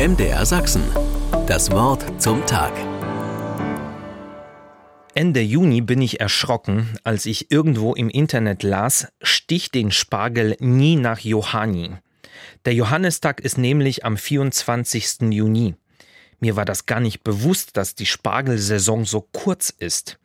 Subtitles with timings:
[0.00, 0.82] MDR Sachsen.
[1.46, 2.72] Das Wort zum Tag.
[5.12, 10.96] Ende Juni bin ich erschrocken, als ich irgendwo im Internet las, stich den Spargel nie
[10.96, 11.90] nach Johanni.
[12.64, 15.20] Der Johannistag ist nämlich am 24.
[15.32, 15.74] Juni.
[16.38, 20.18] Mir war das gar nicht bewusst, dass die Spargelsaison so kurz ist.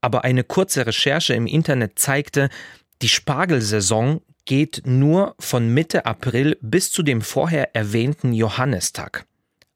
[0.00, 2.48] Aber eine kurze Recherche im Internet zeigte,
[3.02, 9.26] die Spargelsaison geht nur von Mitte April bis zu dem vorher erwähnten Johannistag.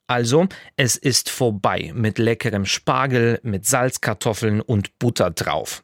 [0.06, 0.46] Also,
[0.76, 5.82] es ist vorbei mit leckerem Spargel, mit Salzkartoffeln und Butter drauf.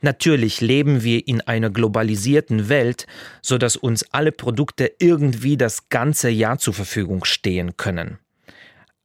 [0.00, 3.06] Natürlich leben wir in einer globalisierten Welt,
[3.42, 8.18] so dass uns alle Produkte irgendwie das ganze Jahr zur Verfügung stehen können.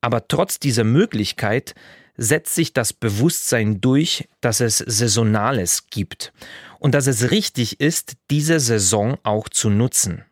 [0.02, 1.76] Aber trotz dieser Möglichkeit
[2.16, 6.34] setzt sich das Bewusstsein durch, dass es Saisonales gibt
[6.80, 10.24] und dass es richtig ist, diese Saison auch zu nutzen.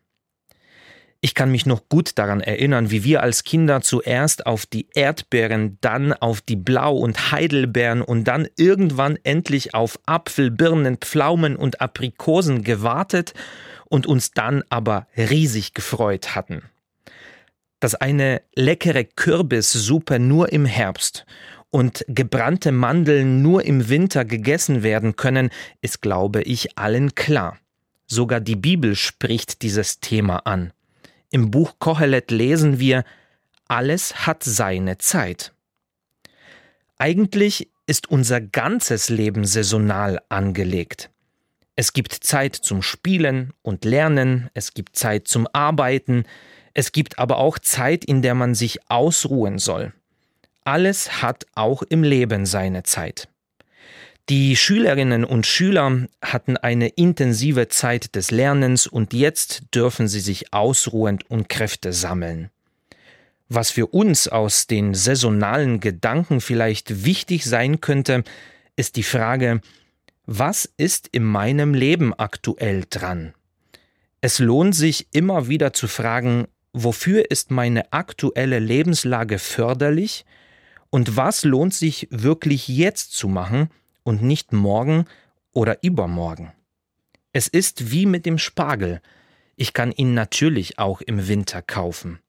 [1.20, 5.78] Ich kann mich noch gut daran erinnern, wie wir als Kinder zuerst auf die Erdbeeren,
[5.80, 11.80] dann auf die Blau- und Heidelbeeren und dann irgendwann endlich auf Apfel, Birnen, Pflaumen und
[11.80, 13.32] Aprikosen gewartet
[13.86, 16.62] und uns dann aber riesig gefreut hatten.
[17.80, 21.26] Dass eine leckere Kürbissuppe nur im Herbst
[21.76, 25.50] und gebrannte Mandeln nur im Winter gegessen werden können,
[25.82, 27.58] ist, glaube ich, allen klar.
[28.06, 30.72] Sogar die Bibel spricht dieses Thema an.
[31.30, 33.04] Im Buch Kohelet lesen wir,
[33.68, 35.52] alles hat seine Zeit.
[36.96, 41.10] Eigentlich ist unser ganzes Leben saisonal angelegt.
[41.74, 46.24] Es gibt Zeit zum Spielen und Lernen, es gibt Zeit zum Arbeiten,
[46.72, 49.92] es gibt aber auch Zeit, in der man sich ausruhen soll.
[50.66, 53.28] Alles hat auch im Leben seine Zeit.
[54.28, 60.52] Die Schülerinnen und Schüler hatten eine intensive Zeit des Lernens und jetzt dürfen sie sich
[60.52, 62.50] ausruhen und Kräfte sammeln.
[63.48, 68.24] Was für uns aus den saisonalen Gedanken vielleicht wichtig sein könnte,
[68.74, 69.60] ist die Frage,
[70.24, 73.34] was ist in meinem Leben aktuell dran?
[74.20, 80.24] Es lohnt sich immer wieder zu fragen, wofür ist meine aktuelle Lebenslage förderlich
[80.90, 83.70] und was lohnt sich wirklich jetzt zu machen
[84.02, 85.06] und nicht morgen
[85.52, 86.52] oder übermorgen?
[87.32, 89.00] Es ist wie mit dem Spargel.
[89.56, 92.20] Ich kann ihn natürlich auch im Winter kaufen.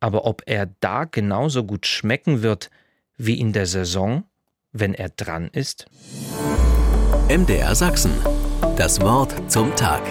[0.00, 2.70] Aber ob er da genauso gut schmecken wird
[3.16, 4.24] wie in der Saison,
[4.72, 5.86] wenn er dran ist?
[7.28, 8.12] MDR Sachsen.
[8.76, 10.02] Das Wort zum Tag.